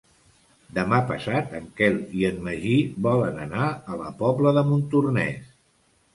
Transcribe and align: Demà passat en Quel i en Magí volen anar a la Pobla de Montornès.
Demà 0.77 1.01
passat 1.11 1.53
en 1.59 1.67
Quel 1.81 1.99
i 2.21 2.25
en 2.31 2.39
Magí 2.47 2.73
volen 3.09 3.39
anar 3.45 3.69
a 3.69 4.01
la 4.01 4.09
Pobla 4.25 4.57
de 4.59 4.67
Montornès. 4.73 5.55